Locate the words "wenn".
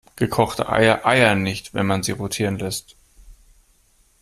1.75-1.85